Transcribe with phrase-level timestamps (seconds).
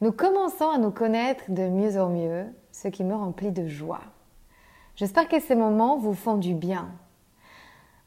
[0.00, 4.02] Nous commençons à nous connaître de mieux en mieux, ce qui me remplit de joie.
[4.96, 6.88] J'espère que ces moments vous font du bien,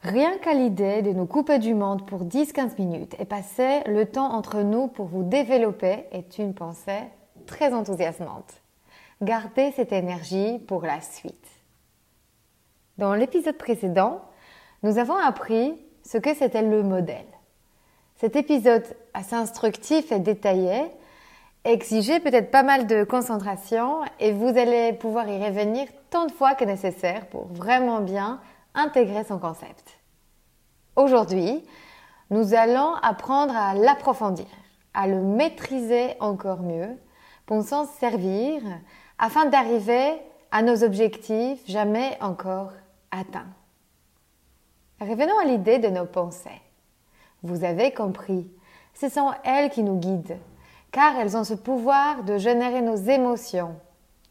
[0.03, 4.33] Rien qu'à l'idée de nous couper du monde pour 10-15 minutes et passer le temps
[4.33, 7.03] entre nous pour vous développer est une pensée
[7.45, 8.51] très enthousiasmante.
[9.21, 11.47] Gardez cette énergie pour la suite.
[12.97, 14.21] Dans l'épisode précédent,
[14.81, 17.27] nous avons appris ce que c'était le modèle.
[18.15, 20.81] Cet épisode assez instructif et détaillé
[21.63, 26.55] exigeait peut-être pas mal de concentration et vous allez pouvoir y revenir tant de fois
[26.55, 28.39] que nécessaire pour vraiment bien
[28.73, 29.99] intégrer son concept.
[30.95, 31.63] Aujourd'hui,
[32.29, 34.47] nous allons apprendre à l'approfondir,
[34.93, 36.97] à le maîtriser encore mieux
[37.45, 38.61] pour s'en servir
[39.19, 40.13] afin d'arriver
[40.51, 42.71] à nos objectifs jamais encore
[43.11, 43.53] atteints.
[44.99, 46.61] Revenons à l'idée de nos pensées.
[47.43, 48.47] Vous avez compris,
[48.93, 50.37] ce sont elles qui nous guident,
[50.91, 53.75] car elles ont ce pouvoir de générer nos émotions,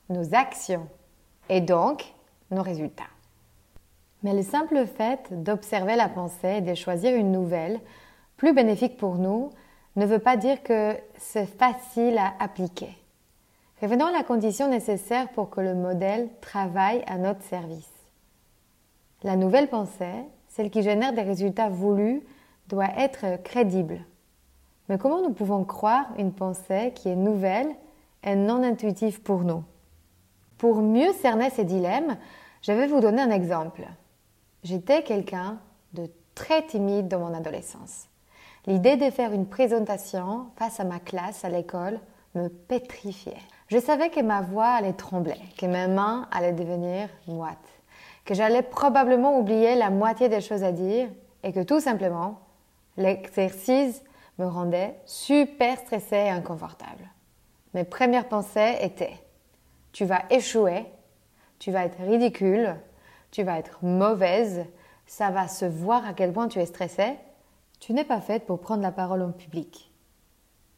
[0.09, 0.87] nos actions
[1.49, 2.15] et donc
[2.51, 3.05] nos résultats.
[4.23, 7.81] Mais le simple fait d'observer la pensée et de choisir une nouvelle,
[8.37, 9.51] plus bénéfique pour nous,
[9.97, 12.97] ne veut pas dire que c'est facile à appliquer.
[13.81, 17.89] Revenons à la condition nécessaire pour que le modèle travaille à notre service.
[19.23, 22.23] La nouvelle pensée, celle qui génère des résultats voulus,
[22.69, 24.05] doit être crédible.
[24.91, 27.69] Mais comment nous pouvons croire une pensée qui est nouvelle
[28.25, 29.63] et non intuitive pour nous?
[30.59, 32.17] Pour mieux cerner ces dilemmes,
[32.61, 33.83] je vais vous donner un exemple.
[34.65, 35.61] J'étais quelqu'un
[35.93, 38.09] de très timide dans mon adolescence.
[38.67, 42.01] L'idée de faire une présentation face à ma classe à l'école
[42.35, 43.37] me pétrifiait.
[43.69, 47.57] Je savais que ma voix allait trembler, que mes mains allaient devenir moites,
[48.25, 51.09] que j'allais probablement oublier la moitié des choses à dire
[51.45, 52.41] et que tout simplement,
[52.97, 54.03] l'exercice
[54.41, 57.11] me rendait super stressée et inconfortable.
[57.75, 59.23] Mes premières pensées étaient
[59.93, 60.87] Tu vas échouer,
[61.59, 62.77] tu vas être ridicule,
[63.31, 64.65] tu vas être mauvaise,
[65.07, 67.17] ça va se voir à quel point tu es stressée,
[67.81, 69.93] tu n'es pas faite pour prendre la parole en public.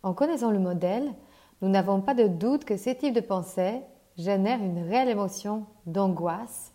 [0.02, 1.12] En connaissant le modèle,
[1.60, 3.80] nous n'avons pas de doute que ces types de pensées
[4.18, 6.72] génèrent une réelle émotion d'angoisse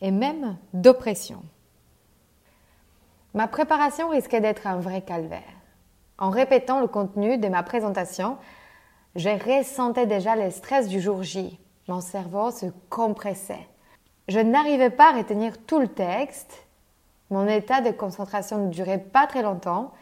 [0.00, 1.42] et même d'oppression.
[3.32, 5.63] Ma préparation risquait d'être un vrai calvaire.
[6.18, 8.36] En répétant le contenu de ma présentation,
[9.16, 11.58] je ressentais déjà le stress du jour J.
[11.88, 13.68] Mon cerveau se compressait.
[14.28, 16.66] Je n'arrivais pas à retenir tout le texte.
[17.30, 19.92] Mon état de concentration ne durait pas très longtemps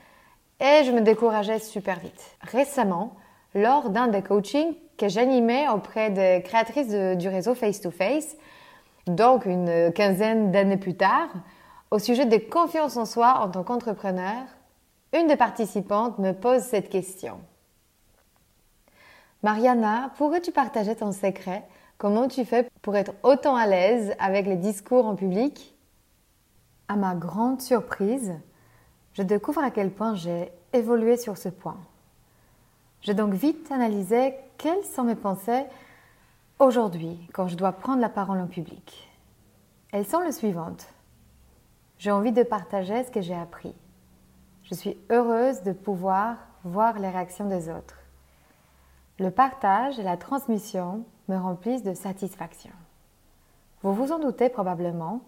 [0.61, 2.37] et je me décourageais super vite.
[2.43, 3.17] Récemment,
[3.55, 8.37] lors d'un des coachings que j'animais auprès des créatrices du réseau Face to Face,
[9.07, 11.29] donc une quinzaine d'années plus tard,
[11.91, 14.45] au sujet de confiance en soi en tant qu'entrepreneur,
[15.13, 17.41] une des participantes me pose cette question.
[19.43, 21.65] Mariana, pourrais-tu partager ton secret?
[21.99, 25.77] Comment tu fais pour être autant à l'aise avec les discours en public?
[26.89, 28.35] À ma grande surprise,
[29.15, 31.79] je découvre à quel point j'ai évolué sur ce point.
[33.03, 35.65] J'ai donc vite analysé quelles sont mes pensées
[36.59, 39.09] aujourd'hui quand je dois prendre la parole en public.
[39.93, 40.87] Elles sont les suivantes.
[41.99, 43.75] J'ai envie de partager ce que j'ai appris.
[44.73, 47.99] Je suis heureuse de pouvoir voir les réactions des autres.
[49.19, 52.71] Le partage et la transmission me remplissent de satisfaction.
[53.83, 55.21] Vous vous en doutez probablement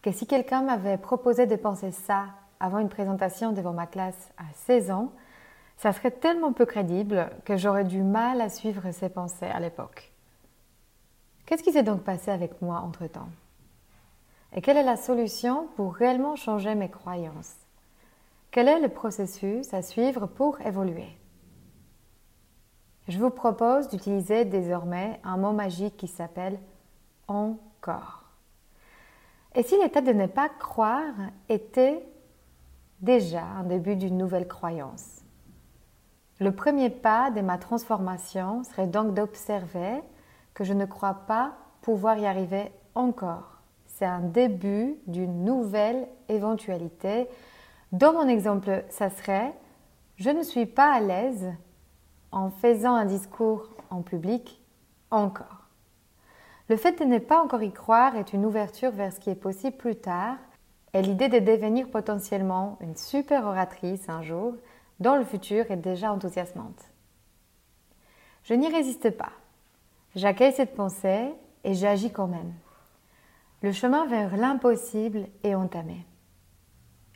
[0.00, 2.26] que si quelqu'un m'avait proposé de penser ça
[2.60, 5.10] avant une présentation devant ma classe à 16 ans,
[5.76, 10.12] ça serait tellement peu crédible que j'aurais du mal à suivre ses pensées à l'époque.
[11.46, 13.28] Qu'est-ce qui s'est donc passé avec moi entre-temps?
[14.54, 17.56] Et quelle est la solution pour réellement changer mes croyances?
[18.50, 21.18] Quel est le processus à suivre pour évoluer?
[23.06, 26.58] Je vous propose d'utiliser désormais un mot magique qui s'appelle
[27.26, 28.24] encore.
[29.54, 31.14] Et si l'état de ne pas croire
[31.48, 32.02] était
[33.00, 35.22] déjà un début d'une nouvelle croyance?
[36.40, 40.00] Le premier pas de ma transformation serait donc d'observer
[40.54, 41.52] que je ne crois pas
[41.82, 43.60] pouvoir y arriver encore.
[43.86, 47.28] C'est un début d'une nouvelle éventualité.
[47.92, 49.54] Dans mon exemple, ça serait
[50.18, 51.54] je ne suis pas à l'aise
[52.32, 54.60] en faisant un discours en public
[55.12, 55.68] encore.
[56.68, 59.36] Le fait de ne pas encore y croire est une ouverture vers ce qui est
[59.36, 60.36] possible plus tard
[60.92, 64.54] et l'idée de devenir potentiellement une super oratrice un jour
[64.98, 66.90] dans le futur est déjà enthousiasmante.
[68.42, 69.32] Je n'y résiste pas.
[70.16, 71.32] J'accueille cette pensée
[71.62, 72.52] et j'agis quand même.
[73.62, 76.04] Le chemin vers l'impossible est entamé.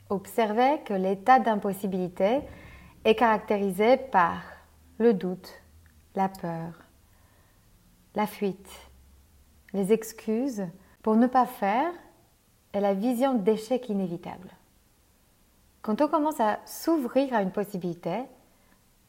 [0.09, 2.41] Observez que l'état d'impossibilité
[3.03, 4.41] est caractérisé par
[4.97, 5.53] le doute,
[6.15, 6.73] la peur,
[8.15, 8.89] la fuite,
[9.73, 10.65] les excuses
[11.01, 11.91] pour ne pas faire
[12.73, 14.49] et la vision d'échec inévitable.
[15.81, 18.23] Quand on commence à s'ouvrir à une possibilité,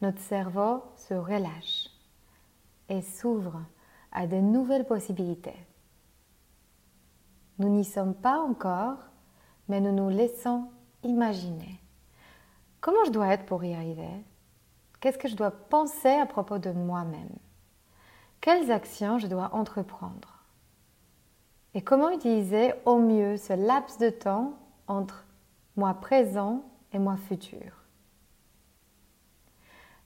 [0.01, 1.89] notre cerveau se relâche
[2.89, 3.61] et s'ouvre
[4.13, 5.57] à de nouvelles possibilités.
[7.59, 8.99] Nous n'y sommes pas encore,
[9.69, 10.69] mais nous nous laissons
[11.05, 11.81] imaginer.
[12.81, 14.25] Comment je dois être pour y arriver?
[15.01, 17.37] Qu'est-ce que je dois penser à propos de moi-même?
[18.41, 20.43] Quelles actions je dois entreprendre?
[21.75, 24.55] Et comment utiliser au mieux ce laps de temps
[24.87, 25.25] entre
[25.77, 26.63] moi présent
[26.93, 27.85] et moi futur?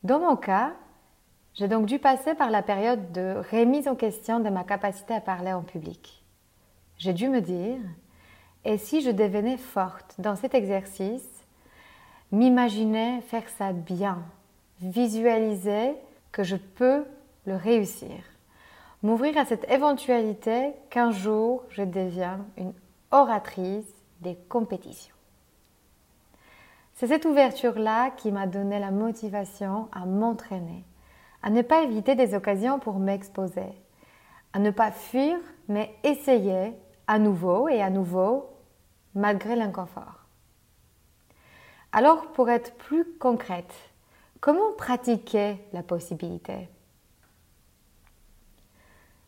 [0.03, 0.73] Dans mon cas,
[1.55, 5.21] j'ai donc dû passer par la période de remise en question de ma capacité à
[5.21, 6.25] parler en public.
[6.97, 7.81] J'ai dû me dire,
[8.64, 11.28] et si je devenais forte dans cet exercice,
[12.32, 14.22] m'imaginer faire ça bien,
[14.81, 15.94] visualiser
[16.32, 17.05] que je peux
[17.46, 18.16] le réussir.
[19.02, 22.72] M'ouvrir à cette éventualité qu'un jour je deviens une
[23.10, 25.14] oratrice des compétitions.
[26.94, 30.84] C'est cette ouverture-là qui m'a donné la motivation à m'entraîner,
[31.44, 33.72] à ne pas éviter des occasions pour m'exposer,
[34.52, 35.38] à ne pas fuir,
[35.69, 36.72] mais essayer
[37.08, 38.49] à nouveau et à nouveau,
[39.14, 40.26] malgré l'inconfort.
[41.90, 43.75] Alors, pour être plus concrète,
[44.40, 46.69] Comment pratiquer la possibilité?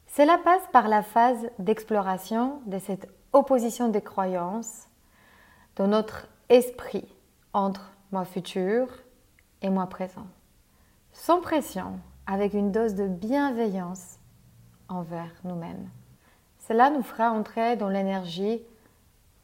[0.07, 4.87] Cela passe par la phase d'exploration de cette opposition des croyances
[5.77, 7.09] dans notre esprit
[7.53, 8.87] entre moi futur
[9.63, 10.27] et moi présent,
[11.13, 14.19] sans pression, avec une dose de bienveillance
[14.89, 15.91] envers nous-mêmes.
[16.71, 18.63] Cela nous fera entrer dans l'énergie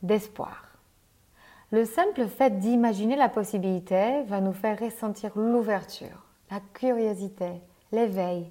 [0.01, 0.63] d'espoir.
[1.73, 7.51] Le simple fait d'imaginer la possibilité va nous faire ressentir l'ouverture, la curiosité,
[7.91, 8.49] l'éveil,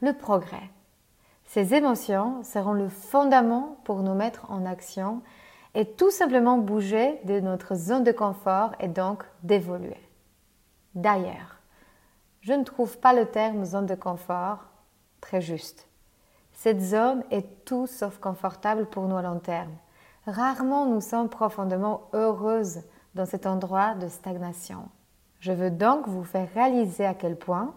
[0.00, 0.70] le progrès.
[1.46, 5.20] Ces émotions seront le fondament pour nous mettre en action
[5.74, 10.08] et tout simplement bouger de notre zone de confort et donc d'évoluer.
[10.94, 11.58] D'ailleurs,
[12.42, 14.66] je ne trouve pas le terme zone de confort
[15.20, 15.88] très juste.
[16.54, 19.72] Cette zone est tout sauf confortable pour nous à long terme.
[20.26, 22.80] Rarement nous sommes profondément heureuses
[23.14, 24.88] dans cet endroit de stagnation.
[25.40, 27.74] Je veux donc vous faire réaliser à quel point,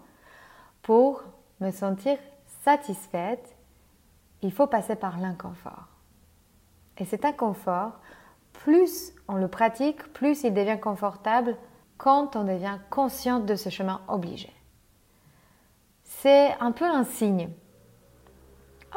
[0.82, 1.22] pour
[1.60, 2.18] me sentir
[2.64, 3.56] satisfaite,
[4.42, 5.88] il faut passer par l'inconfort.
[6.98, 8.00] Et cet inconfort,
[8.54, 11.58] plus on le pratique, plus il devient confortable
[11.98, 14.54] quand on devient consciente de ce chemin obligé.
[16.04, 17.50] C'est un peu un signe.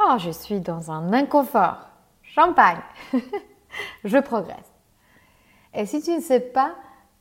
[0.03, 1.87] Oh, je suis dans un inconfort
[2.23, 2.81] champagne,
[4.05, 4.73] je progresse.
[5.75, 6.75] Et si tu ne sais pas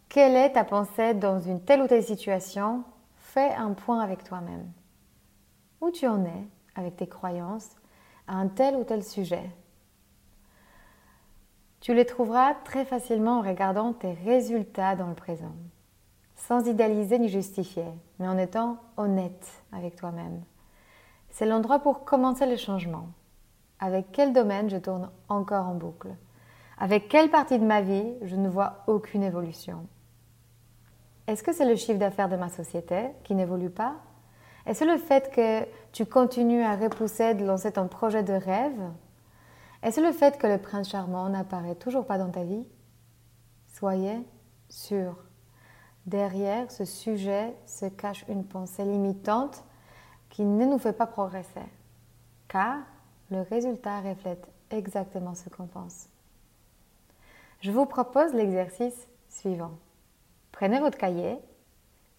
[0.08, 2.84] quelle est ta pensée dans une telle ou telle situation,
[3.18, 4.72] fais un point avec toi-même.
[5.82, 7.70] Où tu en es avec tes croyances
[8.28, 9.50] à un tel ou tel sujet?
[11.82, 15.56] Tu les trouveras très facilement en regardant tes résultats dans le présent,
[16.36, 17.88] sans idéaliser ni justifier,
[18.20, 20.42] mais en étant honnête avec toi-même.
[21.40, 23.08] C'est l'endroit pour commencer le changement.
[23.80, 26.10] Avec quel domaine je tourne encore en boucle?
[26.78, 29.88] Avec quelle partie de ma vie je ne vois aucune évolution?
[31.28, 33.96] Est-ce que c'est le chiffre d'affaires de ma société qui n'évolue pas?
[34.66, 38.92] Est-ce le fait que tu continues à repousser de lancer ton projet de rêve?
[39.82, 42.68] Est-ce le fait que le prince charmant n'apparaît toujours pas dans ta vie?
[43.66, 44.28] Soyez
[44.68, 45.16] sûr.
[46.06, 49.64] Derrière ce sujet se cache une pensée limitante
[50.30, 51.66] qui ne nous fait pas progresser.
[52.48, 52.80] Car
[53.32, 56.08] le résultat reflète exactement ce qu'on pense.
[57.62, 59.78] Je vous propose l'exercice suivant.
[60.52, 61.38] Prenez votre cahier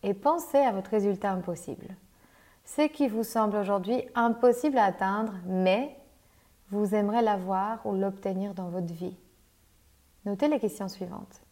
[0.03, 1.97] et pensez à votre résultat impossible.
[2.65, 5.97] ce qui vous semble aujourd'hui impossible à atteindre, mais
[6.71, 9.17] vous aimeriez l'avoir ou l'obtenir dans votre vie.
[10.25, 11.43] Notez les questions suivantes.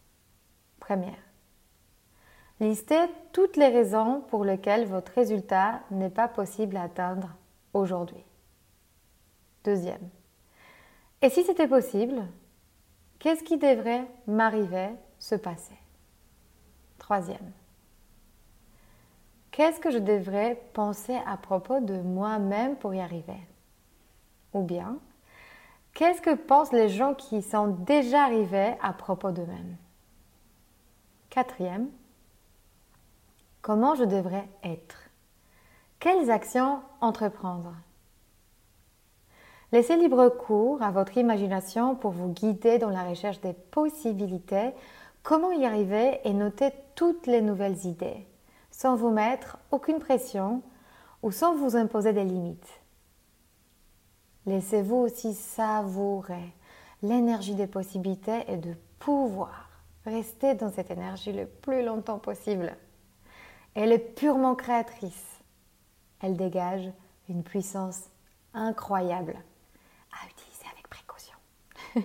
[0.79, 1.28] Première.
[2.59, 7.29] Listez toutes les raisons pour lesquelles votre résultat n'est pas possible à atteindre
[7.73, 8.23] aujourd'hui.
[9.63, 10.09] Deuxième.
[11.21, 12.21] Et si c'était possible,
[13.19, 14.89] qu'est-ce qui devrait m'arriver,
[15.19, 15.77] se passer?
[16.97, 17.51] Troisième.
[19.51, 23.39] Qu'est-ce que je devrais penser à propos de moi-même pour y arriver?
[24.53, 24.97] Ou bien,
[25.93, 29.77] qu'est-ce que pensent les gens qui sont déjà arrivés à propos d'eux-mêmes?
[31.29, 31.89] Quatrième,
[33.61, 35.09] comment je devrais être?
[35.99, 37.73] Quelles actions entreprendre?
[39.71, 44.71] Laissez libre cours à votre imagination pour vous guider dans la recherche des possibilités,
[45.21, 48.25] comment y arriver et noter toutes les nouvelles idées,
[48.71, 50.63] sans vous mettre aucune pression
[51.21, 52.81] ou sans vous imposer des limites.
[54.45, 56.53] Laissez-vous aussi savourer
[57.03, 59.69] l'énergie des possibilités et de pouvoir
[60.05, 62.75] rester dans cette énergie le plus longtemps possible.
[63.81, 65.39] Elle est purement créatrice.
[66.19, 66.91] Elle dégage
[67.29, 68.09] une puissance
[68.53, 69.37] incroyable
[70.11, 71.37] à utiliser avec précaution.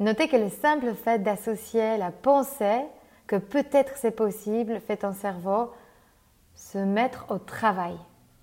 [0.00, 2.84] Notez que le simple fait d'associer la pensée
[3.26, 5.72] que peut-être c'est possible fait ton cerveau
[6.54, 7.96] se mettre au travail.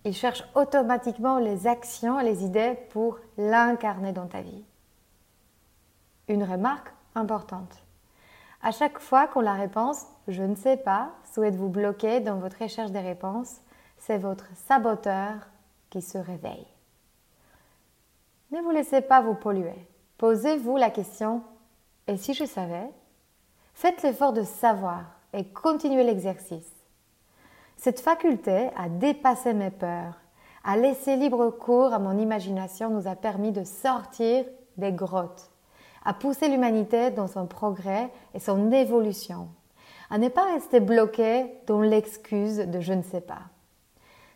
[0.06, 4.66] Il cherche automatiquement les actions les idées pour l'incarner dans ta vie.
[6.30, 7.85] Une remarque importante.
[8.66, 12.64] À chaque fois qu'on la réponse je ne sais pas souhaite vous bloquer dans votre
[12.64, 13.62] recherche des réponses,
[14.00, 15.36] c'est votre saboteur
[15.92, 16.66] qui se réveille.
[18.52, 19.88] Ne vous laissez pas vous polluer.
[20.18, 21.44] Posez-vous la question
[22.08, 22.90] Et si je savais?
[23.76, 26.74] Faites l'effort de savoir et continuez l'exercice.
[27.78, 30.20] Cette faculté à dépasser mes peurs,
[30.64, 34.44] à laisser libre cours à mon imagination nous a permis de sortir
[34.78, 35.52] des grottes,
[36.06, 39.50] à pousser l'humanité dans son progrès et son évolution,
[40.12, 43.42] à ne pas rester bloqué dans l'excuse de je ne sais pas.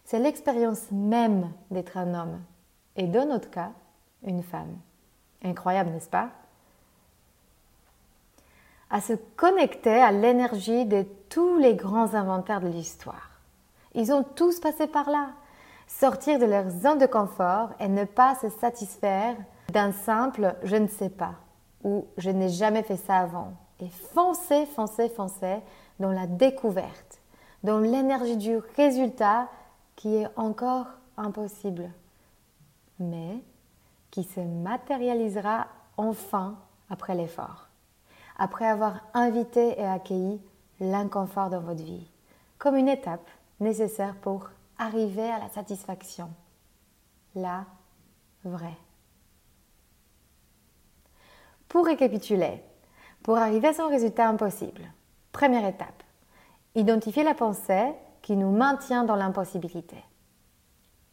[0.03, 2.41] C'est l'expérience même d'être un homme,
[2.95, 3.71] et dans notre cas,
[4.23, 4.75] une femme.
[5.43, 6.29] Incroyable, n'est-ce pas?
[8.89, 13.29] À se connecter à l'énergie de tous les grands inventaires de l'histoire.
[13.93, 15.29] Ils ont tous passé par là.
[15.87, 19.35] Sortir de leur zone de confort et ne pas se satisfaire
[19.71, 21.35] d'un simple je ne sais pas
[21.83, 23.53] ou je n'ai jamais fait ça avant.
[23.79, 25.59] Et foncer, foncer, foncer
[25.99, 27.21] dans la découverte,
[27.63, 29.47] dans l'énergie du résultat
[29.95, 31.89] qui est encore impossible.
[32.99, 33.41] Mais
[34.11, 35.67] qui se matérialisera
[35.97, 36.57] enfin
[36.89, 37.67] après l'effort,
[38.37, 40.41] après avoir invité et accueilli
[40.79, 42.09] l'inconfort dans votre vie,
[42.57, 43.27] comme une étape
[43.59, 46.29] nécessaire pour arriver à la satisfaction,
[47.35, 47.65] la
[48.43, 48.77] vraie.
[51.69, 52.61] Pour récapituler,
[53.23, 54.91] pour arriver à son résultat impossible,
[55.31, 56.03] première étape,
[56.75, 60.03] identifier la pensée qui nous maintient dans l'impossibilité.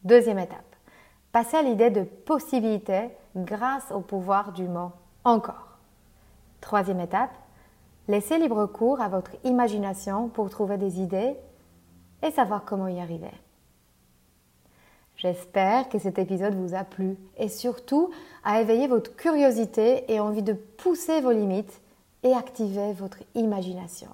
[0.03, 0.77] Deuxième étape,
[1.37, 4.91] Passez à l'idée de possibilité grâce au pouvoir du mot
[5.23, 5.77] encore.
[6.61, 7.29] Troisième étape,
[8.07, 11.35] laissez libre cours à votre imagination pour trouver des idées
[12.23, 13.29] et savoir comment y arriver.
[15.17, 18.11] J'espère que cet épisode vous a plu et surtout
[18.43, 21.81] a éveillé votre curiosité et envie de pousser vos limites
[22.23, 24.09] et activer votre imagination.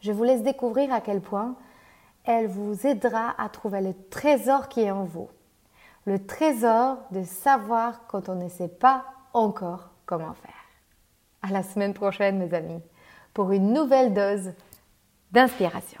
[0.00, 1.54] Je vous laisse découvrir à quel point
[2.24, 5.28] elle vous aidera à trouver le trésor qui est en vous
[6.06, 10.52] le trésor de savoir quand on ne sait pas encore comment faire.
[11.42, 12.80] À la semaine prochaine, mes amis,
[13.34, 14.52] pour une nouvelle dose
[15.32, 16.00] d'inspiration.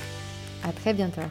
[0.63, 1.21] À très bientôt.